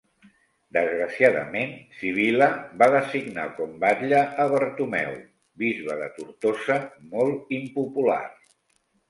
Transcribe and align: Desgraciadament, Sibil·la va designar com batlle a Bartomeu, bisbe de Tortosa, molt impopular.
Desgraciadament, 0.75 1.75
Sibil·la 1.97 2.47
va 2.83 2.87
designar 2.95 3.43
com 3.59 3.75
batlle 3.83 4.23
a 4.45 4.49
Bartomeu, 4.55 5.13
bisbe 5.65 5.99
de 6.01 6.09
Tortosa, 6.17 6.81
molt 7.15 7.55
impopular. 7.61 8.19